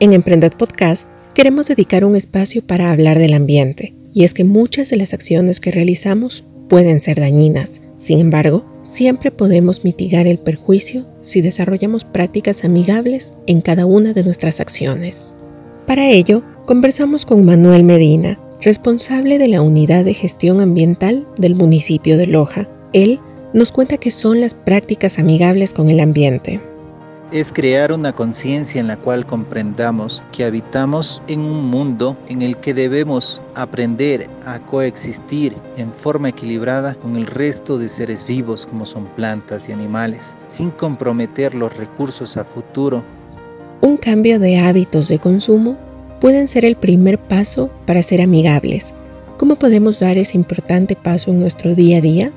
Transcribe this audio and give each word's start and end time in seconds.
En 0.00 0.12
Emprended 0.12 0.52
Podcast 0.58 1.08
queremos 1.34 1.68
dedicar 1.68 2.04
un 2.04 2.16
espacio 2.16 2.66
para 2.66 2.90
hablar 2.90 3.20
del 3.20 3.32
ambiente, 3.32 3.94
y 4.12 4.24
es 4.24 4.34
que 4.34 4.42
muchas 4.42 4.90
de 4.90 4.96
las 4.96 5.14
acciones 5.14 5.60
que 5.60 5.70
realizamos 5.70 6.42
pueden 6.68 7.00
ser 7.00 7.20
dañinas. 7.20 7.80
Sin 7.96 8.18
embargo, 8.18 8.64
siempre 8.82 9.30
podemos 9.30 9.84
mitigar 9.84 10.26
el 10.26 10.38
perjuicio 10.38 11.06
si 11.20 11.42
desarrollamos 11.42 12.04
prácticas 12.04 12.64
amigables 12.64 13.32
en 13.46 13.60
cada 13.60 13.86
una 13.86 14.12
de 14.14 14.24
nuestras 14.24 14.58
acciones. 14.58 15.32
Para 15.86 16.10
ello, 16.10 16.42
conversamos 16.66 17.24
con 17.24 17.44
Manuel 17.44 17.84
Medina, 17.84 18.40
responsable 18.62 19.38
de 19.38 19.46
la 19.46 19.62
Unidad 19.62 20.04
de 20.04 20.14
Gestión 20.14 20.60
Ambiental 20.60 21.24
del 21.38 21.54
municipio 21.54 22.16
de 22.18 22.26
Loja. 22.26 22.68
Él 22.92 23.20
nos 23.52 23.70
cuenta 23.70 23.98
qué 23.98 24.10
son 24.10 24.40
las 24.40 24.54
prácticas 24.54 25.20
amigables 25.20 25.72
con 25.72 25.88
el 25.88 26.00
ambiente 26.00 26.60
es 27.34 27.52
crear 27.52 27.92
una 27.92 28.12
conciencia 28.12 28.80
en 28.80 28.86
la 28.86 28.96
cual 28.96 29.26
comprendamos 29.26 30.22
que 30.30 30.44
habitamos 30.44 31.20
en 31.26 31.40
un 31.40 31.68
mundo 31.68 32.16
en 32.28 32.42
el 32.42 32.56
que 32.58 32.72
debemos 32.72 33.42
aprender 33.56 34.30
a 34.46 34.60
coexistir 34.60 35.56
en 35.76 35.92
forma 35.92 36.28
equilibrada 36.28 36.94
con 36.94 37.16
el 37.16 37.26
resto 37.26 37.76
de 37.76 37.88
seres 37.88 38.24
vivos 38.24 38.66
como 38.66 38.86
son 38.86 39.06
plantas 39.16 39.68
y 39.68 39.72
animales, 39.72 40.36
sin 40.46 40.70
comprometer 40.70 41.56
los 41.56 41.76
recursos 41.76 42.36
a 42.36 42.44
futuro. 42.44 43.02
Un 43.80 43.96
cambio 43.96 44.38
de 44.38 44.58
hábitos 44.58 45.08
de 45.08 45.18
consumo 45.18 45.76
pueden 46.20 46.46
ser 46.46 46.64
el 46.64 46.76
primer 46.76 47.18
paso 47.18 47.68
para 47.84 48.04
ser 48.04 48.20
amigables. 48.20 48.94
¿Cómo 49.38 49.56
podemos 49.56 49.98
dar 49.98 50.18
ese 50.18 50.36
importante 50.36 50.94
paso 50.94 51.32
en 51.32 51.40
nuestro 51.40 51.74
día 51.74 51.98
a 51.98 52.00
día? 52.00 52.30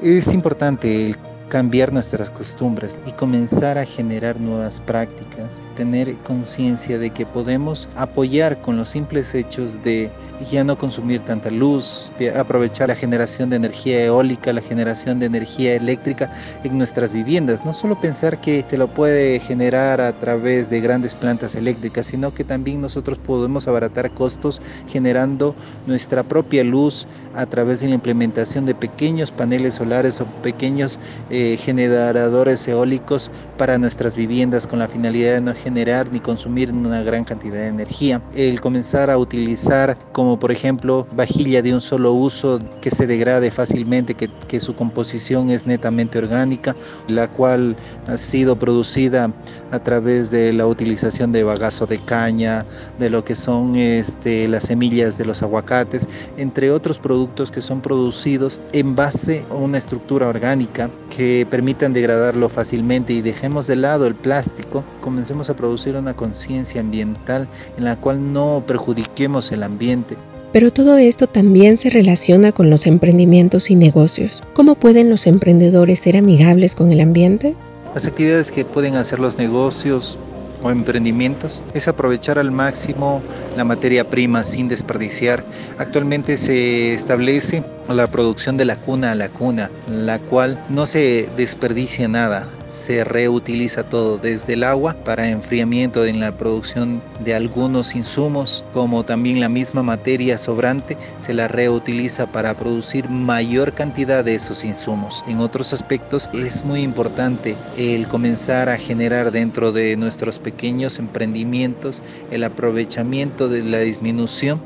Es 0.00 0.32
importante 0.32 1.06
el 1.06 1.16
cambiar 1.50 1.92
nuestras 1.92 2.30
costumbres 2.30 2.96
y 3.06 3.12
comenzar 3.12 3.76
a 3.76 3.84
generar 3.84 4.40
nuevas 4.40 4.80
prácticas, 4.80 5.60
tener 5.76 6.16
conciencia 6.18 6.98
de 6.98 7.10
que 7.10 7.26
podemos 7.26 7.88
apoyar 7.96 8.62
con 8.62 8.76
los 8.76 8.88
simples 8.88 9.34
hechos 9.34 9.82
de 9.82 10.10
ya 10.50 10.64
no 10.64 10.78
consumir 10.78 11.20
tanta 11.22 11.50
luz, 11.50 12.10
aprovechar 12.36 12.88
la 12.88 12.94
generación 12.94 13.50
de 13.50 13.56
energía 13.56 14.04
eólica, 14.04 14.52
la 14.52 14.62
generación 14.62 15.18
de 15.18 15.26
energía 15.26 15.74
eléctrica 15.74 16.30
en 16.62 16.78
nuestras 16.78 17.12
viviendas. 17.12 17.64
No 17.64 17.74
solo 17.74 18.00
pensar 18.00 18.40
que 18.40 18.64
se 18.66 18.78
lo 18.78 18.88
puede 18.88 19.40
generar 19.40 20.00
a 20.00 20.18
través 20.18 20.70
de 20.70 20.80
grandes 20.80 21.14
plantas 21.14 21.56
eléctricas, 21.56 22.06
sino 22.06 22.32
que 22.32 22.44
también 22.44 22.80
nosotros 22.80 23.18
podemos 23.18 23.66
abaratar 23.66 24.14
costos 24.14 24.62
generando 24.86 25.56
nuestra 25.86 26.22
propia 26.22 26.62
luz 26.62 27.08
a 27.34 27.44
través 27.44 27.80
de 27.80 27.88
la 27.88 27.96
implementación 27.96 28.66
de 28.66 28.74
pequeños 28.74 29.32
paneles 29.32 29.74
solares 29.74 30.20
o 30.20 30.26
pequeños 30.42 31.00
eh, 31.28 31.39
generadores 31.58 32.66
eólicos 32.68 33.30
para 33.56 33.78
nuestras 33.78 34.14
viviendas 34.14 34.66
con 34.66 34.78
la 34.78 34.88
finalidad 34.88 35.34
de 35.34 35.40
no 35.40 35.54
generar 35.54 36.12
ni 36.12 36.20
consumir 36.20 36.72
una 36.72 37.02
gran 37.02 37.24
cantidad 37.24 37.58
de 37.58 37.66
energía. 37.68 38.22
El 38.34 38.60
comenzar 38.60 39.10
a 39.10 39.18
utilizar 39.18 39.96
como 40.12 40.38
por 40.38 40.50
ejemplo 40.50 41.06
vajilla 41.12 41.62
de 41.62 41.74
un 41.74 41.80
solo 41.80 42.12
uso 42.12 42.60
que 42.80 42.90
se 42.90 43.06
degrade 43.06 43.50
fácilmente, 43.50 44.14
que, 44.14 44.28
que 44.48 44.60
su 44.60 44.74
composición 44.74 45.50
es 45.50 45.66
netamente 45.66 46.18
orgánica, 46.18 46.76
la 47.08 47.28
cual 47.28 47.76
ha 48.06 48.16
sido 48.16 48.58
producida 48.58 49.32
a 49.70 49.78
través 49.78 50.30
de 50.30 50.52
la 50.52 50.66
utilización 50.66 51.32
de 51.32 51.44
bagazo 51.44 51.86
de 51.86 51.98
caña, 52.04 52.64
de 52.98 53.10
lo 53.10 53.24
que 53.24 53.34
son 53.34 53.76
este, 53.76 54.48
las 54.48 54.64
semillas 54.64 55.18
de 55.18 55.24
los 55.24 55.42
aguacates, 55.42 56.08
entre 56.36 56.70
otros 56.70 56.98
productos 56.98 57.50
que 57.50 57.62
son 57.62 57.80
producidos 57.80 58.60
en 58.72 58.94
base 58.94 59.44
a 59.50 59.54
una 59.54 59.78
estructura 59.78 60.28
orgánica 60.28 60.90
que 61.10 61.29
permitan 61.50 61.92
degradarlo 61.92 62.48
fácilmente 62.48 63.12
y 63.12 63.22
dejemos 63.22 63.66
de 63.66 63.76
lado 63.76 64.06
el 64.06 64.14
plástico, 64.14 64.84
comencemos 65.00 65.50
a 65.50 65.56
producir 65.56 65.96
una 65.96 66.14
conciencia 66.14 66.80
ambiental 66.80 67.48
en 67.76 67.84
la 67.84 67.96
cual 67.96 68.32
no 68.32 68.62
perjudiquemos 68.66 69.52
el 69.52 69.62
ambiente. 69.62 70.16
Pero 70.52 70.72
todo 70.72 70.98
esto 70.98 71.28
también 71.28 71.78
se 71.78 71.90
relaciona 71.90 72.50
con 72.52 72.70
los 72.70 72.86
emprendimientos 72.86 73.70
y 73.70 73.76
negocios. 73.76 74.42
¿Cómo 74.52 74.74
pueden 74.74 75.08
los 75.08 75.26
emprendedores 75.26 76.00
ser 76.00 76.16
amigables 76.16 76.74
con 76.74 76.90
el 76.90 77.00
ambiente? 77.00 77.54
Las 77.94 78.06
actividades 78.06 78.50
que 78.50 78.64
pueden 78.64 78.96
hacer 78.96 79.20
los 79.20 79.38
negocios 79.38 80.18
o 80.62 80.70
emprendimientos 80.70 81.62
es 81.74 81.88
aprovechar 81.88 82.38
al 82.38 82.50
máximo 82.50 83.22
la 83.56 83.64
materia 83.64 84.08
prima 84.08 84.44
sin 84.44 84.68
desperdiciar. 84.68 85.44
Actualmente 85.78 86.36
se 86.36 86.94
establece 86.94 87.62
la 87.94 88.10
producción 88.10 88.56
de 88.56 88.64
la 88.64 88.76
cuna 88.76 89.12
a 89.12 89.14
la 89.14 89.28
cuna, 89.28 89.70
la 89.88 90.18
cual 90.18 90.62
no 90.68 90.86
se 90.86 91.28
desperdicia 91.36 92.08
nada, 92.08 92.48
se 92.68 93.02
reutiliza 93.02 93.82
todo, 93.82 94.16
desde 94.18 94.52
el 94.52 94.62
agua 94.62 94.94
para 95.04 95.28
enfriamiento 95.28 96.04
en 96.04 96.20
la 96.20 96.36
producción 96.36 97.02
de 97.24 97.34
algunos 97.34 97.96
insumos, 97.96 98.64
como 98.72 99.04
también 99.04 99.40
la 99.40 99.48
misma 99.48 99.82
materia 99.82 100.38
sobrante 100.38 100.96
se 101.18 101.34
la 101.34 101.48
reutiliza 101.48 102.30
para 102.30 102.56
producir 102.56 103.08
mayor 103.08 103.72
cantidad 103.74 104.24
de 104.24 104.34
esos 104.34 104.64
insumos. 104.64 105.24
En 105.26 105.40
otros 105.40 105.72
aspectos 105.72 106.30
es 106.32 106.64
muy 106.64 106.82
importante 106.82 107.56
el 107.76 108.06
comenzar 108.06 108.68
a 108.68 108.78
generar 108.78 109.32
dentro 109.32 109.72
de 109.72 109.96
nuestros 109.96 110.38
pequeños 110.38 110.98
emprendimientos 110.98 112.02
el 112.30 112.44
aprovechamiento 112.44 113.48
de 113.48 113.64
la 113.64 113.80
disminución 113.80 114.60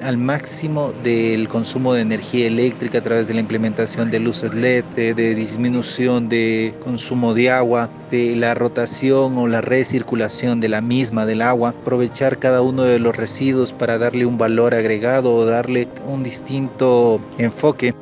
al 0.00 0.16
máximo 0.16 0.92
del 1.02 1.48
consumo 1.48 1.94
de 1.94 2.02
energía 2.02 2.46
eléctrica 2.46 2.98
a 2.98 3.02
través 3.02 3.28
de 3.28 3.34
la 3.34 3.40
implementación 3.40 4.10
de 4.10 4.20
luces 4.20 4.54
LED, 4.54 4.84
de, 4.94 5.34
disminución 5.34 6.28
de 6.28 6.74
consumo 6.80 7.34
de 7.34 7.50
agua, 7.50 7.90
de 8.10 8.36
la 8.36 8.54
rotación 8.54 9.36
o 9.36 9.46
la 9.48 9.60
recirculación 9.60 10.60
de 10.60 10.68
la 10.68 10.80
misma 10.80 11.26
del 11.26 11.42
agua, 11.42 11.70
aprovechar 11.70 12.38
cada 12.38 12.62
uno 12.62 12.82
de 12.82 12.98
los 12.98 13.16
residuos 13.16 13.72
para 13.72 13.98
darle 13.98 14.26
un 14.26 14.38
valor 14.38 14.74
agregado 14.74 15.34
o 15.34 15.44
darle 15.44 15.88
un 16.08 16.22
distinto 16.22 17.20
enfoque. 17.38 17.94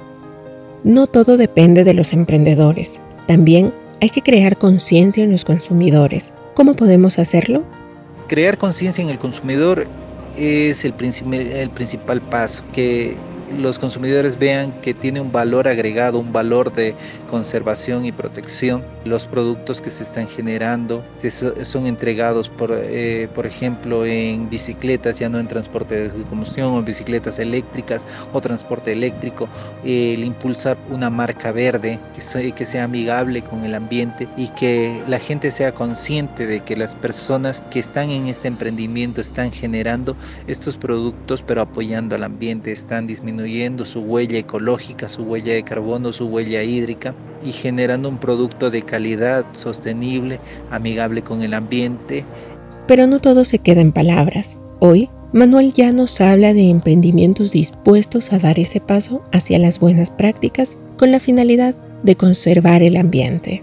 No 0.85 1.07
todo 1.07 1.37
depende 1.37 1.83
de 1.85 1.95
los 1.95 2.13
emprendedores, 2.13 3.01
también 3.27 3.73
hay 4.01 4.11
que 4.11 4.23
crear 4.23 4.59
conciencia 4.59 5.25
en 5.25 5.33
los 5.33 5.45
consumidores. 5.45 6.33
¿Cómo 6.55 6.75
podemos 6.75 7.19
hacerlo? 7.19 7.65
Crear 8.29 8.59
conciencia 8.59 9.03
en 9.03 9.11
el 9.11 9.19
consumidor 9.19 9.87
es 10.37 10.85
el, 10.85 10.95
el 11.03 11.71
principal 11.71 12.23
paso, 12.23 12.65
que 12.73 13.25
los 13.59 13.79
consumidores 13.79 14.39
vean 14.39 14.73
que 14.81 14.95
tiene 14.95 15.21
un 15.21 15.31
valor 15.31 15.69
agregado, 15.69 16.19
un 16.19 16.33
valor 16.33 16.73
de 16.73 16.95
conservación 17.29 18.05
y 18.05 18.13
protección. 18.13 18.85
Los 19.05 19.27
productos 19.27 19.81
que 19.81 19.91
se 19.91 20.03
están 20.03 20.29
generando 20.29 21.05
son 21.63 21.87
entregados, 21.87 22.49
por, 22.49 22.73
eh, 22.73 23.29
por 23.35 23.47
ejemplo, 23.47 24.05
en 24.05 24.49
bicicletas, 24.51 25.19
ya 25.19 25.29
no 25.29 25.39
en 25.39 25.49
transporte 25.49 26.09
de 26.09 26.25
combustión, 26.25 26.75
o 26.75 26.83
bicicletas 26.83 27.39
eléctricas 27.39 28.07
o 28.33 28.41
transporte 28.41 28.93
eléctrico. 28.93 29.49
El 29.85 30.25
impulsar 30.25 30.77
una 30.91 31.11
marca 31.11 31.53
verde 31.53 32.01
que, 32.15 32.53
que 32.53 32.65
sea 32.65 32.85
amigable 32.85 33.43
con 33.43 33.65
el 33.65 33.75
ambiente 33.75 34.29
y 34.37 34.49
que 34.49 35.03
la 35.07 35.19
gente 35.19 35.51
sea 35.51 35.73
consciente 35.73 36.47
de 36.47 36.61
que 36.61 36.77
las 36.77 36.95
personas 36.95 37.63
que 37.71 37.79
están 37.79 38.11
en 38.11 38.27
este 38.27 38.49
emprendimiento 38.49 39.21
están 39.21 39.53
generando 39.53 40.17
estos 40.47 40.77
productos, 40.77 41.43
pero 41.43 41.63
apoyando 41.63 42.17
al 42.17 42.25
ambiente, 42.25 42.73
están 42.73 43.07
disminuyendo 43.07 43.44
su 43.85 44.01
huella 44.01 44.39
ecológica, 44.39 45.09
su 45.09 45.23
huella 45.23 45.55
de 45.55 45.63
carbono, 45.63 46.13
su 46.13 46.27
huella 46.27 46.63
hídrica 46.63 47.15
y 47.45 47.53
generando 47.53 48.09
un 48.09 48.19
producto 48.19 48.71
de 48.71 48.83
calidad, 48.83 49.45
sostenible, 49.53 50.41
amigable 50.71 51.23
con 51.23 51.43
el 51.43 51.55
ambiente. 51.55 52.25
Pero 52.87 53.07
no 53.07 53.21
todo 53.21 53.45
se 53.45 53.59
queda 53.59 53.81
en 53.81 53.93
palabras. 53.93 54.57
Hoy, 54.79 55.09
Manuel 55.33 55.73
ya 55.73 55.93
nos 55.93 56.21
habla 56.21 56.55
de 56.55 56.69
emprendimientos 56.69 57.53
dispuestos 57.53 58.33
a 58.33 58.39
dar 58.39 58.59
ese 58.59 58.81
paso 58.81 59.23
hacia 59.33 59.59
las 59.59 59.81
buenas 59.81 60.11
prácticas 60.11 60.77
con 60.97 61.11
la 61.11 61.21
finalidad 61.21 61.75
de 62.03 62.17
conservar 62.17 62.83
el 62.83 62.97
ambiente. 62.97 63.63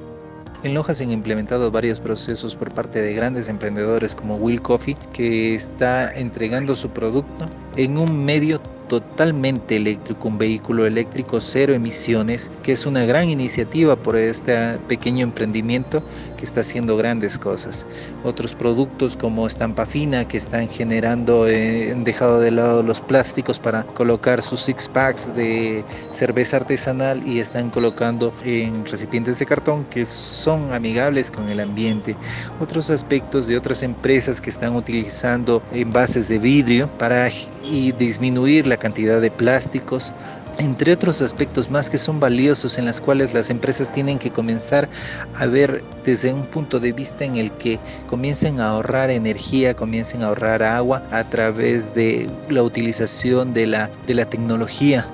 En 0.63 0.75
Loja 0.75 0.93
se 0.93 1.03
han 1.03 1.11
implementado 1.11 1.71
varios 1.71 1.99
procesos 1.99 2.55
por 2.55 2.71
parte 2.71 3.01
de 3.01 3.13
grandes 3.15 3.49
emprendedores 3.49 4.13
como 4.13 4.35
Will 4.35 4.61
Coffee, 4.61 4.95
que 5.11 5.55
está 5.55 6.13
entregando 6.13 6.75
su 6.75 6.89
producto 6.89 7.47
en 7.77 7.97
un 7.97 8.23
medio 8.23 8.61
totalmente 8.91 9.77
eléctrico, 9.77 10.27
un 10.27 10.37
vehículo 10.37 10.85
eléctrico 10.85 11.39
cero 11.39 11.73
emisiones, 11.73 12.51
que 12.61 12.73
es 12.73 12.85
una 12.85 13.05
gran 13.05 13.29
iniciativa 13.29 13.95
por 13.95 14.17
este 14.17 14.53
pequeño 14.89 15.23
emprendimiento 15.23 16.03
que 16.35 16.43
está 16.43 16.59
haciendo 16.59 16.97
grandes 16.97 17.39
cosas. 17.39 17.87
Otros 18.25 18.53
productos 18.53 19.15
como 19.15 19.47
estampa 19.47 19.85
fina 19.85 20.27
que 20.27 20.35
están 20.37 20.67
generando, 20.67 21.47
eh, 21.47 21.93
han 21.93 22.03
dejado 22.03 22.41
de 22.41 22.51
lado 22.51 22.83
los 22.83 22.99
plásticos 22.99 23.59
para 23.59 23.83
colocar 23.83 24.41
sus 24.41 24.59
six 24.59 24.89
packs 24.89 25.33
de 25.35 25.85
cerveza 26.11 26.57
artesanal 26.57 27.25
y 27.25 27.39
están 27.39 27.69
colocando 27.69 28.33
en 28.43 28.85
recipientes 28.85 29.39
de 29.39 29.45
cartón 29.45 29.85
que 29.85 30.05
son 30.05 30.73
amigables 30.73 31.31
con 31.31 31.47
el 31.47 31.61
ambiente. 31.61 32.17
Otros 32.59 32.89
aspectos 32.89 33.47
de 33.47 33.55
otras 33.55 33.83
empresas 33.83 34.41
que 34.41 34.49
están 34.49 34.75
utilizando 34.75 35.63
envases 35.71 36.27
de 36.27 36.39
vidrio 36.39 36.89
para 36.97 37.29
y 37.63 37.93
disminuir 37.93 38.67
la 38.67 38.80
cantidad 38.81 39.21
de 39.21 39.31
plásticos 39.31 40.13
entre 40.57 40.93
otros 40.93 41.21
aspectos 41.21 41.69
más 41.69 41.89
que 41.89 41.97
son 41.97 42.19
valiosos 42.19 42.77
en 42.77 42.85
las 42.85 43.01
cuales 43.01 43.33
las 43.33 43.49
empresas 43.49 43.91
tienen 43.91 44.19
que 44.19 44.31
comenzar 44.31 44.89
a 45.35 45.45
ver 45.45 45.83
desde 46.05 46.33
un 46.33 46.45
punto 46.45 46.79
de 46.79 46.91
vista 46.91 47.25
en 47.25 47.37
el 47.37 47.51
que 47.53 47.79
comiencen 48.07 48.59
a 48.59 48.69
ahorrar 48.69 49.09
energía, 49.09 49.73
comiencen 49.73 50.23
a 50.23 50.27
ahorrar 50.27 50.61
agua 50.63 51.03
a 51.11 51.27
través 51.29 51.93
de 51.93 52.29
la 52.49 52.63
utilización 52.63 53.53
de 53.53 53.67
la, 53.67 53.89
de 54.07 54.13
la 54.13 54.25
tecnología. 54.25 55.07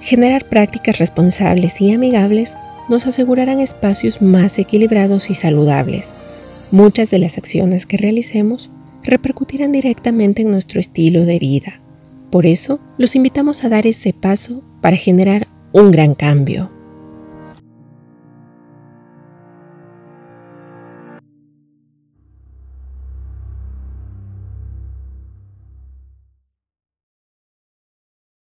Generar 0.00 0.48
prácticas 0.48 0.98
responsables 0.98 1.80
y 1.80 1.92
amigables 1.92 2.56
nos 2.88 3.06
asegurarán 3.06 3.60
espacios 3.60 4.22
más 4.22 4.58
equilibrados 4.58 5.30
y 5.30 5.34
saludables. 5.34 6.10
Muchas 6.70 7.10
de 7.10 7.18
las 7.18 7.36
acciones 7.36 7.84
que 7.84 7.98
realicemos 7.98 8.70
repercutirán 9.02 9.72
directamente 9.72 10.42
en 10.42 10.50
nuestro 10.50 10.80
estilo 10.80 11.24
de 11.24 11.38
vida. 11.38 11.80
Por 12.30 12.46
eso, 12.46 12.80
los 12.98 13.16
invitamos 13.16 13.64
a 13.64 13.68
dar 13.68 13.86
ese 13.86 14.12
paso 14.12 14.62
para 14.80 14.96
generar 14.96 15.46
un 15.72 15.90
gran 15.90 16.14
cambio. 16.14 16.70